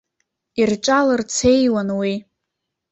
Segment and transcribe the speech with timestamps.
[0.61, 2.11] Ирҿалырцеиуан уи.